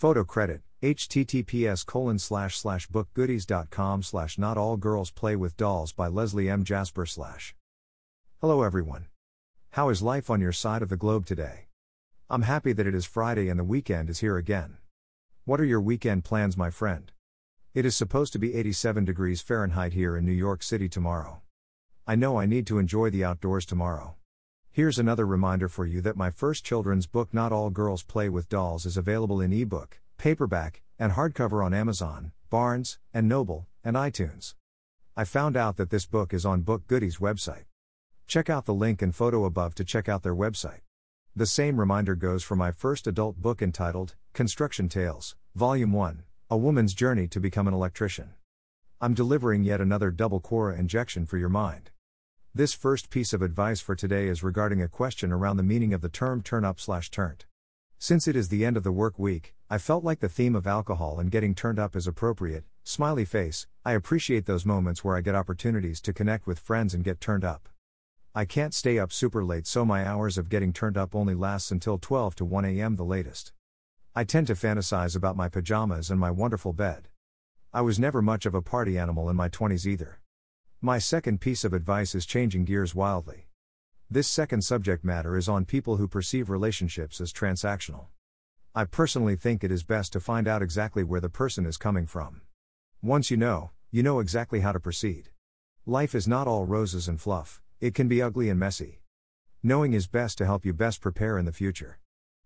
[0.00, 6.08] Photo credit, https colon slash slash bookgoodies.com slash not all girls play with dolls by
[6.08, 6.64] Leslie M.
[6.64, 7.54] Jasper slash.
[8.40, 9.08] Hello everyone.
[9.72, 11.66] How is life on your side of the globe today?
[12.30, 14.78] I'm happy that it is Friday and the weekend is here again.
[15.44, 17.12] What are your weekend plans, my friend?
[17.74, 21.42] It is supposed to be 87 degrees Fahrenheit here in New York City tomorrow.
[22.06, 24.16] I know I need to enjoy the outdoors tomorrow.
[24.80, 28.48] Here's another reminder for you that my first children's book, Not All Girls Play with
[28.48, 34.54] Dolls, is available in ebook, paperback, and hardcover on Amazon, Barnes, and Noble, and iTunes.
[35.14, 37.64] I found out that this book is on Book Goodies website.
[38.26, 40.80] Check out the link and photo above to check out their website.
[41.36, 46.56] The same reminder goes for my first adult book entitled Construction Tales, Volume 1 A
[46.56, 48.30] Woman's Journey to Become an Electrician.
[48.98, 51.90] I'm delivering yet another double Quora injection for your mind.
[52.52, 56.00] This first piece of advice for today is regarding a question around the meaning of
[56.00, 57.46] the term turn up slash turnt.
[57.96, 60.66] Since it is the end of the work week, I felt like the theme of
[60.66, 62.64] alcohol and getting turned up is appropriate.
[62.82, 67.04] Smiley face, I appreciate those moments where I get opportunities to connect with friends and
[67.04, 67.68] get turned up.
[68.34, 71.70] I can't stay up super late, so my hours of getting turned up only lasts
[71.70, 72.96] until 12 to 1 a.m.
[72.96, 73.52] the latest.
[74.12, 77.06] I tend to fantasize about my pajamas and my wonderful bed.
[77.72, 80.19] I was never much of a party animal in my 20s either.
[80.82, 83.48] My second piece of advice is changing gears wildly.
[84.10, 88.06] This second subject matter is on people who perceive relationships as transactional.
[88.74, 92.06] I personally think it is best to find out exactly where the person is coming
[92.06, 92.40] from.
[93.02, 95.28] Once you know, you know exactly how to proceed.
[95.84, 99.02] Life is not all roses and fluff, it can be ugly and messy.
[99.62, 101.98] Knowing is best to help you best prepare in the future.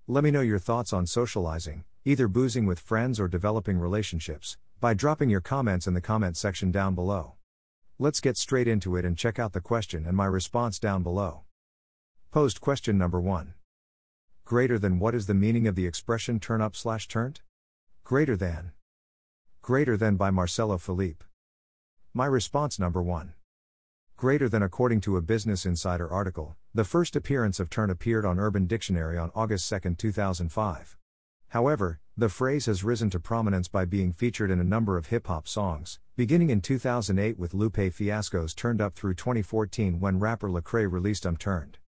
[0.09, 4.93] Let me know your thoughts on socializing, either boozing with friends or developing relationships, by
[4.93, 7.35] dropping your comments in the comment section down below.
[7.97, 11.43] Let's get straight into it and check out the question and my response down below.
[12.33, 13.55] Posed question number 1.
[14.45, 17.43] Greater than what is the meaning of the expression turn up slash turnt?
[18.03, 18.73] Greater than.
[19.63, 21.25] Greater than by Marcelo Philippe.
[22.13, 23.35] My response number 1.
[24.17, 28.41] Greater than according to a Business Insider article, the first appearance of turn appeared on
[28.41, 30.97] Urban Dictionary on August 2, 2005.
[31.55, 35.29] However, the phrase has risen to prominence by being featured in a number of hip
[35.29, 40.91] hop songs, beginning in 2008 with Lupe Fiasco's Turned Up through 2014 when rapper Lecrae
[40.91, 41.79] released I'm Turnt.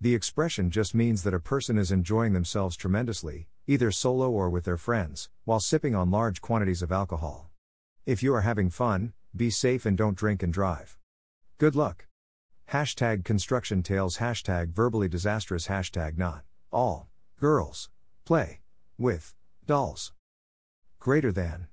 [0.00, 4.64] The expression just means that a person is enjoying themselves tremendously, either solo or with
[4.64, 7.50] their friends, while sipping on large quantities of alcohol.
[8.06, 10.96] If you are having fun, be safe and don't drink and drive.
[11.58, 12.06] Good luck.
[12.70, 17.90] Hashtag construction tales, hashtag verbally disastrous, hashtag not all girls
[18.24, 18.59] play
[19.00, 19.34] with
[19.66, 20.12] dolls.
[20.98, 21.68] Greater than.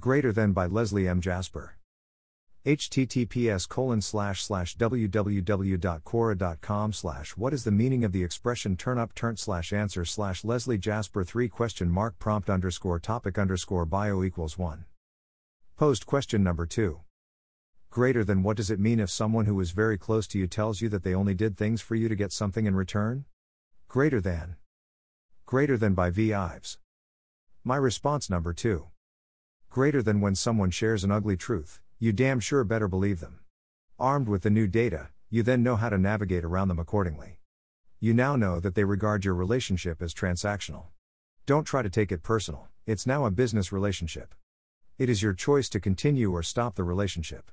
[0.00, 1.20] Greater than by Leslie M.
[1.20, 1.76] Jasper
[2.66, 9.14] https colon slash slash www.quora.com slash what is the meaning of the expression turn up
[9.14, 14.58] turnt slash answer slash leslie jasper 3 question mark prompt underscore topic underscore bio equals
[14.58, 14.84] 1
[15.78, 17.00] Post question number 2
[17.88, 20.82] greater than what does it mean if someone who is very close to you tells
[20.82, 23.24] you that they only did things for you to get something in return
[23.88, 24.56] greater than
[25.50, 26.78] greater than by v ives
[27.64, 28.86] my response number 2
[29.68, 33.40] greater than when someone shares an ugly truth you damn sure better believe them.
[33.98, 37.40] Armed with the new data, you then know how to navigate around them accordingly.
[37.98, 40.84] You now know that they regard your relationship as transactional.
[41.46, 44.36] Don't try to take it personal, it's now a business relationship.
[44.98, 47.50] It is your choice to continue or stop the relationship.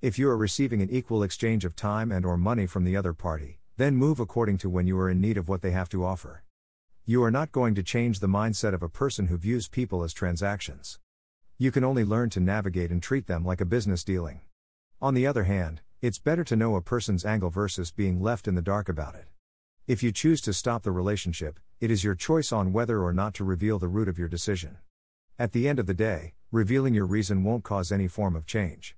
[0.00, 3.12] If you are receiving an equal exchange of time and or money from the other
[3.12, 6.06] party, then move according to when you are in need of what they have to
[6.06, 6.43] offer.
[7.06, 10.14] You are not going to change the mindset of a person who views people as
[10.14, 10.98] transactions.
[11.58, 14.40] You can only learn to navigate and treat them like a business dealing.
[15.02, 18.54] On the other hand, it's better to know a person's angle versus being left in
[18.54, 19.26] the dark about it.
[19.86, 23.34] If you choose to stop the relationship, it is your choice on whether or not
[23.34, 24.78] to reveal the root of your decision.
[25.38, 28.96] At the end of the day, revealing your reason won't cause any form of change.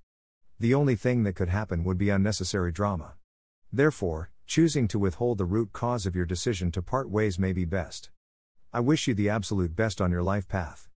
[0.61, 3.15] The only thing that could happen would be unnecessary drama.
[3.69, 7.65] Therefore, choosing to withhold the root cause of your decision to part ways may be
[7.65, 8.09] best.
[8.73, 10.87] I wish you the absolute best on your life path.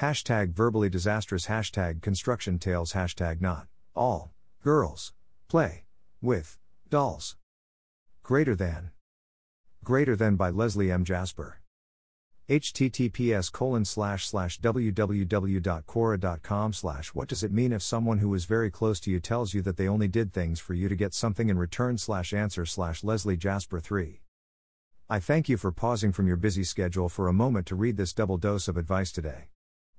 [0.00, 5.12] Hashtag verbally disastrous hashtag construction tales hashtag not all girls
[5.48, 5.84] play
[6.20, 6.58] with
[6.88, 7.36] dolls.
[8.22, 8.90] Greater than.
[9.82, 11.04] Greater than by Leslie M.
[11.04, 11.61] Jasper.
[12.48, 18.70] Https colon slash slash www.quora.com slash what does it mean if someone who is very
[18.70, 21.48] close to you tells you that they only did things for you to get something
[21.48, 24.20] in return slash answer slash Leslie Jasper 3.
[25.08, 28.12] I thank you for pausing from your busy schedule for a moment to read this
[28.12, 29.48] double dose of advice today.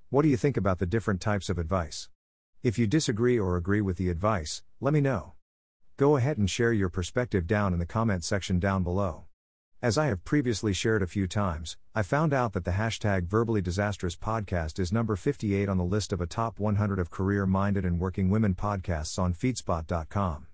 [0.10, 2.10] What do you think about the different types of advice?
[2.62, 5.34] If you disagree or agree with the advice, let me know.
[5.98, 9.25] Go ahead and share your perspective down in the comment section down below.
[9.84, 13.62] As I have previously shared a few times, I found out that the hashtag Verbally
[13.62, 17.84] Disastrous podcast is number 58 on the list of a top 100 of career minded
[17.84, 20.48] and working women podcasts on feedspot.com.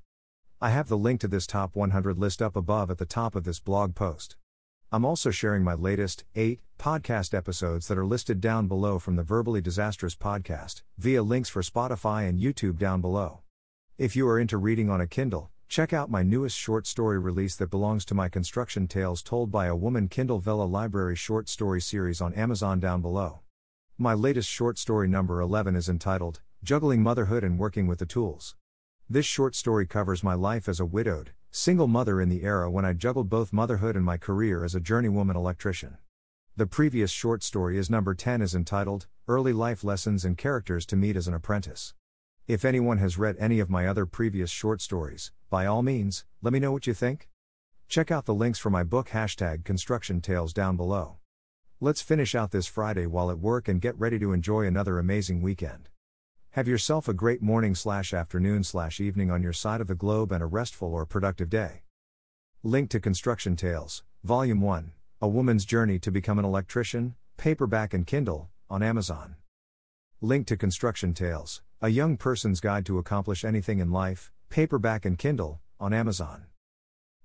[0.59, 3.43] I have the link to this top 100 list up above at the top of
[3.43, 4.35] this blog post.
[4.91, 9.21] I'm also sharing my latest, 8 podcast episodes that are listed down below from the
[9.21, 13.41] Verbally Disastrous podcast, via links for Spotify and YouTube down below.
[13.95, 17.55] If you are into reading on a Kindle, Check out my newest short story release
[17.57, 21.79] that belongs to my Construction Tales Told by a Woman Kindle Vella Library short story
[21.79, 23.41] series on Amazon down below.
[23.95, 28.55] My latest short story number 11 is entitled Juggling Motherhood and Working with the Tools.
[29.07, 32.83] This short story covers my life as a widowed, single mother in the era when
[32.83, 35.99] I juggled both motherhood and my career as a journeywoman electrician.
[36.57, 40.95] The previous short story is number 10 is entitled Early Life Lessons and Characters to
[40.95, 41.93] Meet as an Apprentice.
[42.49, 46.51] If anyone has read any of my other previous short stories, by all means, let
[46.51, 47.29] me know what you think.
[47.87, 51.19] Check out the links for my book hashtag construction tales down below.
[51.79, 55.43] Let's finish out this Friday while at work and get ready to enjoy another amazing
[55.43, 55.89] weekend.
[56.53, 60.31] Have yourself a great morning slash afternoon slash evening on your side of the globe
[60.31, 61.83] and a restful or productive day.
[62.63, 68.07] Link to Construction Tales, Volume 1, A Woman's Journey to Become an Electrician, paperback and
[68.07, 69.35] Kindle, on Amazon.
[70.21, 75.17] Link to Construction Tales, A Young Person's Guide to Accomplish Anything in Life, paperback and
[75.17, 76.47] Kindle, on Amazon.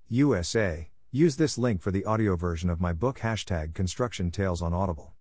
[0.07, 4.73] USA, use this link for the audio version of my book hashtag Construction Tales on
[4.73, 5.14] Audible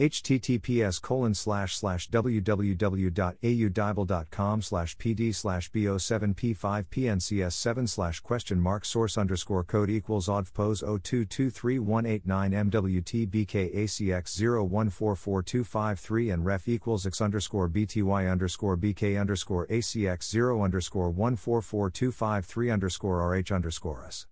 [0.00, 9.64] https colon slash slash www.audible.com slash pd slash bo7p5 pncs7 slash question mark source underscore
[9.64, 19.20] code equals oddpose 02231889 mwt bkacx 0144253 and ref equals x underscore bty underscore bk
[19.20, 24.26] underscore acx 0 underscore 144253 underscore rh underscore us.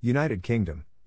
[0.00, 0.84] United Kingdom,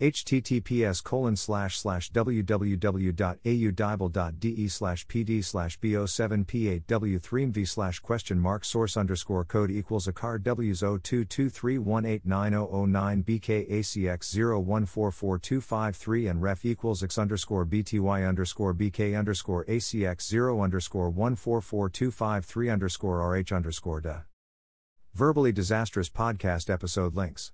[0.00, 9.70] Https colon slash slash www.audible.de slash pd slash bo7p8w3mv slash question mark source underscore code
[9.70, 19.18] equals a card w's 0223189009 bkacx 0144253 and ref equals x underscore bty underscore bk
[19.18, 24.18] underscore acx 0 underscore 144253 underscore rh underscore da.
[25.14, 27.52] Verbally Disastrous Podcast episode links.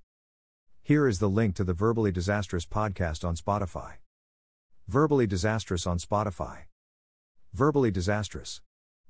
[0.83, 3.95] Here is the link to the Verbally Disastrous podcast on Spotify.
[4.89, 6.65] Verbally Disastrous on Spotify.
[7.53, 8.61] Verbally Disastrous.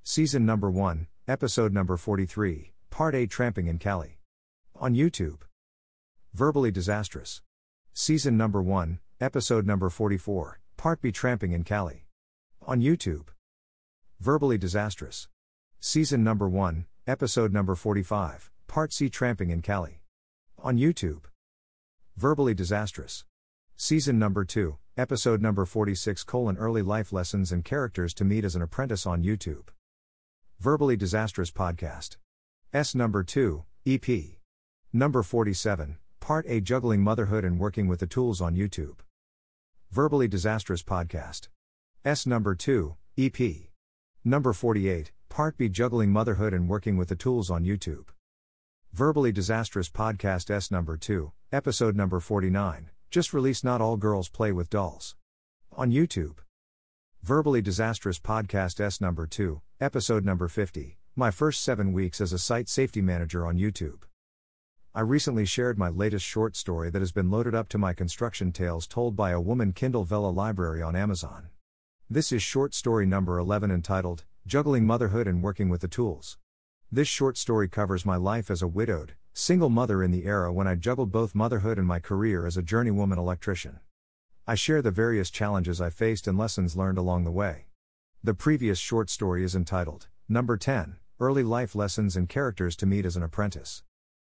[0.02, 4.18] Season number 1, episode number 43, Part A Tramping in Cali.
[4.76, 5.40] On YouTube.
[6.34, 7.42] Verbally Disastrous.
[7.92, 12.06] Season number 1, episode number 44, Part B Tramping in Cali.
[12.66, 13.28] On YouTube.
[14.20, 15.28] Verbally Disastrous.
[15.80, 20.02] Season number 1, Episode number 45, Part C Tramping in Cali.
[20.60, 21.22] On YouTube.
[22.16, 23.24] Verbally Disastrous.
[23.74, 28.54] Season number 2, Episode number 46 colon Early Life Lessons and Characters to Meet as
[28.54, 29.68] an Apprentice on YouTube.
[30.60, 32.18] Verbally Disastrous Podcast.
[32.74, 34.06] S number 2, EP.
[34.92, 38.98] Number 47, Part A Juggling Motherhood and Working with the Tools on YouTube.
[39.90, 41.48] Verbally Disastrous Podcast.
[42.04, 43.40] S number 2, EP.
[44.22, 48.08] Number 48, Part B Juggling Motherhood and Working with the Tools on YouTube.
[48.92, 54.52] Verbally Disastrous Podcast S number 2, episode number 49, just released Not All Girls Play
[54.52, 55.16] with Dolls.
[55.72, 56.38] On YouTube.
[57.22, 62.38] Verbally Disastrous Podcast S number 2, episode number 50, my first seven weeks as a
[62.38, 64.04] site safety manager on YouTube.
[64.94, 68.50] I recently shared my latest short story that has been loaded up to my construction
[68.50, 71.50] tales told by a woman Kindle Vella library on Amazon.
[72.08, 76.38] This is short story number 11 entitled, Juggling Motherhood and Working with the Tools.
[76.90, 80.68] This short story covers my life as a widowed, single mother in the era when
[80.68, 83.80] I juggled both motherhood and my career as a journeywoman electrician.
[84.46, 87.66] I share the various challenges I faced and lessons learned along the way.
[88.22, 93.06] The previous short story is entitled, Number 10 Early Life Lessons and Characters to Meet
[93.06, 93.82] as an Apprentice.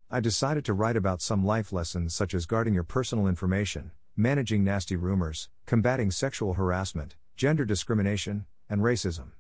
[0.09, 4.63] I decided to write about some life lessons such as guarding your personal information, managing
[4.63, 9.31] nasty rumors, combating sexual harassment, gender discrimination, and racism.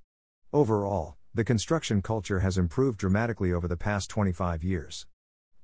[0.53, 5.07] Overall, the construction culture has improved dramatically over the past 25 years.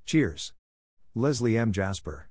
[0.05, 0.53] Cheers.
[1.13, 1.71] Leslie M.
[1.71, 2.29] Jasper.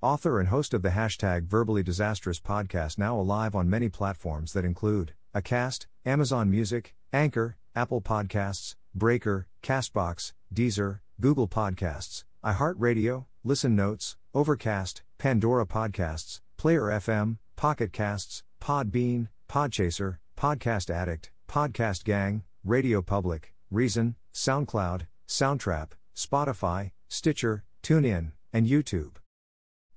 [0.00, 4.64] Author and host of the hashtag Verbally Disastrous podcast, now alive on many platforms that
[4.64, 14.16] include Acast, Amazon Music, Anchor, Apple Podcasts, Breaker, Castbox, Deezer, Google Podcasts, iHeartRadio, Listen Notes,
[14.32, 23.52] Overcast, Pandora Podcasts, Player FM, Pocket Casts, Podbean, Podchaser, Podcast Addict, Podcast Gang, Radio Public,
[23.70, 29.16] Reason, SoundCloud, Soundtrap, Spotify, Stitcher, TuneIn, and YouTube.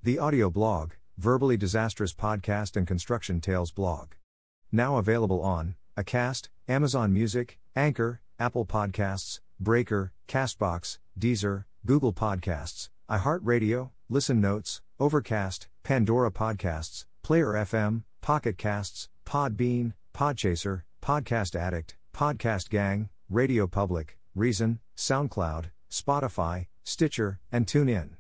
[0.03, 4.15] The audio blog, Verbally Disastrous Podcast and Construction Tales blog.
[4.69, 13.91] Now available on Acast, Amazon Music, Anchor, Apple Podcasts, Breaker, Castbox, Deezer, Google Podcasts, iHeartRadio,
[14.09, 23.09] Listen Notes, Overcast, Pandora Podcasts, Player FM, Pocket Casts, Podbean, Podchaser, Podcast Addict, Podcast Gang,
[23.29, 28.11] Radio Public, Reason, SoundCloud, Spotify, Stitcher, and TuneIn.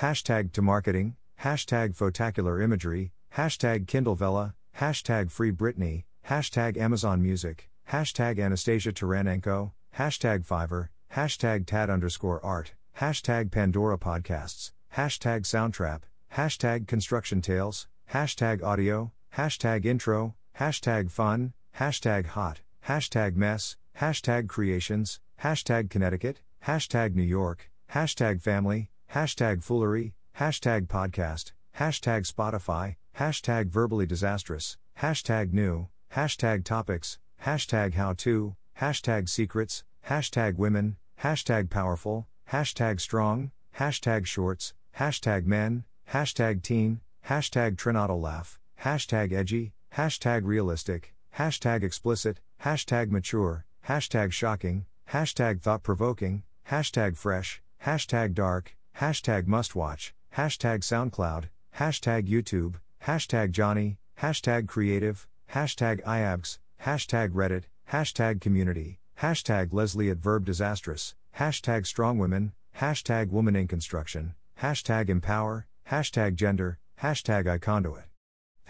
[0.00, 7.70] Hashtag to marketing, hashtag photacular imagery, hashtag Kindle Vella, hashtag Free Britney, hashtag Amazon Music,
[7.90, 16.02] hashtag Anastasia Taranenko, hashtag Fiverr, hashtag Tad underscore art, hashtag Pandora Podcasts, hashtag Soundtrap,
[16.36, 25.20] hashtag Construction Tales, hashtag Audio, hashtag Intro, hashtag Fun, hashtag Hot, hashtag Mess, hashtag Creations,
[25.40, 34.04] hashtag Connecticut, hashtag New York, hashtag Family, hashtag Foolery, hashtag Podcast, hashtag Spotify, hashtag Verbally
[34.04, 43.00] Disastrous, hashtag New, hashtag Topics, hashtag How To, hashtag Secrets, hashtag Women, hashtag Powerful, hashtag
[43.00, 51.82] Strong, hashtag Shorts, hashtag Men, hashtag Teen, hashtag Trinato Laugh, hashtag edgy, hashtag realistic, hashtag
[51.82, 60.14] explicit, hashtag mature, hashtag shocking, hashtag thought provoking, hashtag fresh, hashtag dark, hashtag must watch,
[60.36, 61.46] hashtag SoundCloud,
[61.80, 62.76] hashtag YouTube,
[63.08, 71.16] hashtag Johnny, hashtag creative, hashtag IABS, hashtag Reddit, hashtag community, hashtag Leslie at Verb Disastrous,
[71.36, 78.07] hashtag strong women, hashtag woman in construction, hashtag empower, hashtag gender, hashtag iConduit.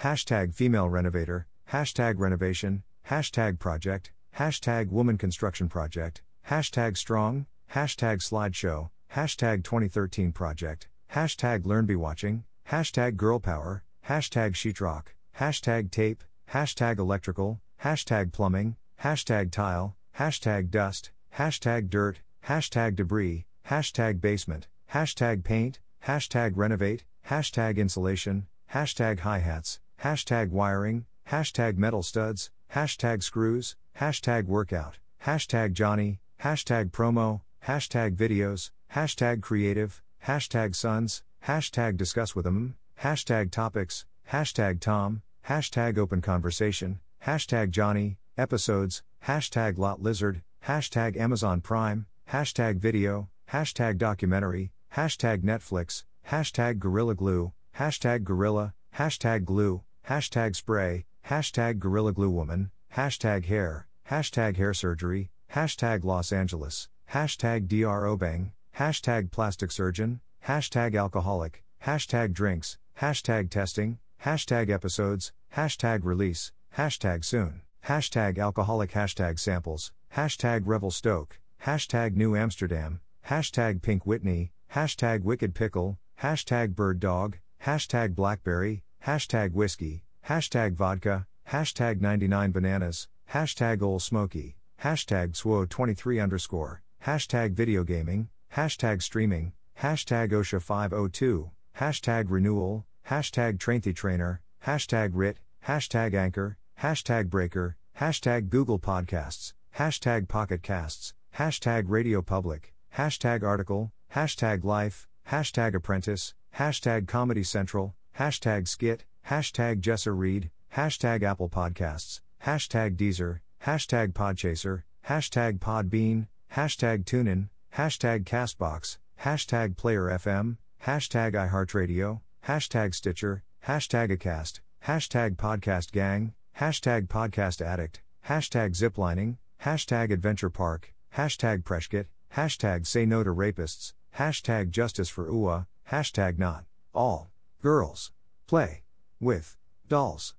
[0.03, 8.91] Hashtag female renovator, hashtag renovation, hashtag project, hashtag woman construction project, hashtag strong, hashtag slideshow,
[9.17, 15.07] hashtag 2013 project, hashtag learn be watching, hashtag girl power, hashtag sheetrock,
[15.41, 24.21] hashtag tape, hashtag electrical, hashtag plumbing, hashtag tile, hashtag dust, hashtag dirt, hashtag debris, hashtag
[24.21, 32.51] basement, hashtag paint, hashtag renovate, hashtag insulation, hashtag hi hats, hashtag wiring, hashtag metal studs,
[32.73, 41.97] hashtag screws, hashtag workout, hashtag Johnny, hashtag promo, hashtag videos, hashtag creative, hashtag sons, hashtag
[41.97, 50.01] discuss with them, hashtag topics, hashtag Tom, hashtag open conversation, hashtag Johnny, episodes, hashtag lot
[50.01, 58.75] lizard, hashtag Amazon Prime, hashtag video, hashtag documentary, hashtag Netflix, hashtag Gorilla Glue, hashtag Gorilla,
[58.97, 66.33] hashtag Glue, hashtag spray, hashtag Gorilla Glue Woman, hashtag hair, hashtag hair surgery, hashtag Los
[66.33, 75.33] Angeles, hashtag DR Obeng, hashtag plastic surgeon, hashtag alcoholic, hashtag drinks, hashtag testing, hashtag episodes,
[75.55, 83.83] hashtag release, hashtag soon, hashtag alcoholic, hashtag samples, hashtag revel stoke, hashtag new Amsterdam, hashtag
[83.83, 92.01] pink Whitney, hashtag wicked pickle, hashtag bird dog, hashtag blackberry, hashtag whiskey, hashtag vodka, hashtag
[92.01, 100.61] 99 bananas, hashtag old smoky, hashtag swo23 underscore, hashtag video gaming, hashtag streaming, hashtag OSHA
[100.63, 108.79] 502, hashtag renewal, hashtag Train the Trainer, hashtag RIT, hashtag Anchor, hashtag Breaker, hashtag Google
[108.79, 117.43] Podcasts, hashtag Pocket Casts, hashtag Radio Public, hashtag Article, hashtag Life, hashtag Apprentice, hashtag Comedy
[117.43, 126.27] Central, hashtag Skit, hashtag Jessa Reed, hashtag Apple Podcasts, hashtag Deezer, hashtag Podchaser, hashtag Podbean,
[126.53, 135.93] hashtag TuneIn, hashtag Castbox, hashtag Player FM, hashtag iHeartRadio, hashtag Stitcher, hashtag Acast, hashtag Podcast
[135.93, 142.07] Gang, hashtag Podcast Addict, hashtag Ziplining, hashtag Adventure Park, hashtag Preshkit,
[142.37, 148.13] hashtag Say No to Rapists, hashtag Justice for UA, hashtag Not All Girls.
[148.47, 148.83] Play.
[149.21, 149.57] With.
[149.89, 150.35] Dolls.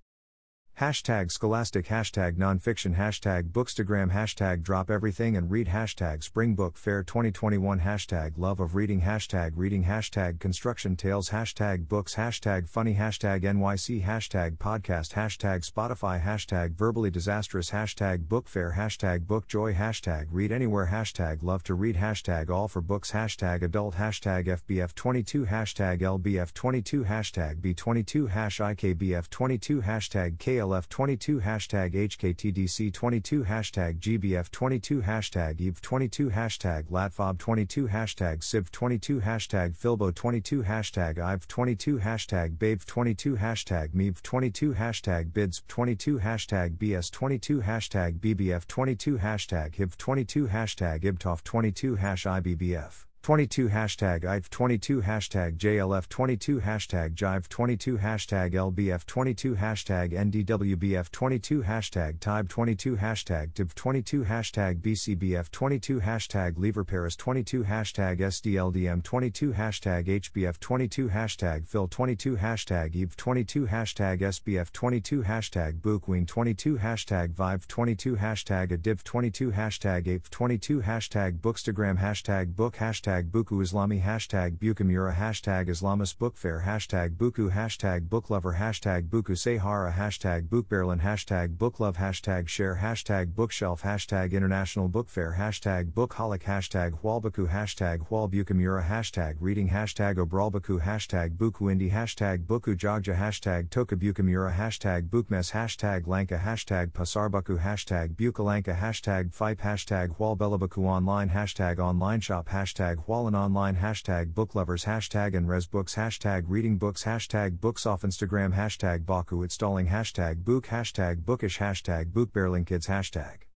[0.80, 7.04] Hashtag scholastic, hashtag nonfiction, hashtag bookstagram, hashtag drop everything and read, hashtag spring book fair
[7.04, 13.42] 2021, hashtag love of reading, hashtag reading, hashtag construction tales, hashtag books, hashtag funny, hashtag
[13.42, 20.28] NYC, hashtag podcast, hashtag Spotify, hashtag verbally disastrous, hashtag book fair, hashtag book joy, hashtag
[20.32, 26.00] read anywhere, hashtag love to read, hashtag all for books, hashtag adult, hashtag FBF22, hashtag
[26.00, 36.84] LBF22, hashtag B22, hash IKBF22, hashtag KL LF22 hashtag HKTDC22 hashtag GBF22 hashtag EVE22 hashtag
[36.92, 47.64] LATFOB22 hashtag CIV22 hashtag Filbo22 hashtag IVE22 hashtag BAVE22 hashtag MEVE22 hashtag BIDS22 hashtag BS22
[47.64, 56.62] hashtag BBF22 hashtag HIV22 hashtag IBTOF22 hash IBBF 22 hashtag IVE 22 hashtag JLF 22
[56.62, 64.24] hashtag Jive 22 hashtag LBF 22 hashtag NDWBF 22 hashtag TIBE 22 hashtag TIB 22
[64.24, 71.88] hashtag BCBF 22 hashtag Lever Paris 22 hashtag SDLDM 22 hashtag HBF 22 hashtag Phil
[71.88, 79.04] 22 hashtag EVE 22 hashtag SBF 22 hashtag Bookween 22 hashtag Vive 22 hashtag ADIV
[79.04, 85.68] 22 hashtag APE 22 hashtag Bookstagram hashtag Book hashtag hashtag Buku Islami hashtag Bukamura hashtag
[85.68, 92.48] Islamist Book Fair hashtag Buku hashtag Booklover hashtag Buku Sahara hashtag Bookberlin hashtag Booklove hashtag
[92.48, 99.70] Share hashtag Bookshelf hashtag International Book Fair hashtag Bookholic hashtag Hualbaku hashtag Hualbukamura hashtag Reading
[99.70, 106.92] hashtag Obralbaku hashtag Buku Indie hashtag Buku Jogja hashtag Tokabukamura hashtag Bookmess hashtag Lanka hashtag
[106.92, 114.34] Pasarbaku hashtag Bukalanka hashtag Fipe hashtag Hualbelabaku online hashtag online shop hashtag Hualan online hashtag
[114.34, 120.44] booklovers hashtag and resbooks hashtag reading books hashtag books off Instagram hashtag Baku installing hashtag
[120.44, 123.49] book hashtag bookish hashtag bookbearlingkids hashtag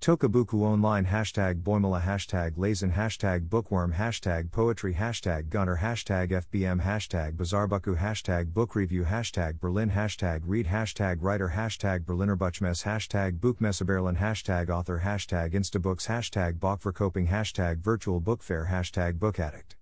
[0.00, 7.36] Tokabuku online hashtag Boimala hashtag Lazen hashtag Bookworm hashtag Poetry hashtag Gunner hashtag FBM hashtag
[7.36, 14.70] Bazaarbuku hashtag Book Review hashtag Berlin hashtag Read hashtag Writer hashtag Berlinerbuchmesse hashtag Buchmesseberlin hashtag
[14.70, 19.76] Author hashtag Instabooks hashtag Bachverkoping hashtag Virtual Book Fair hashtag Book Addict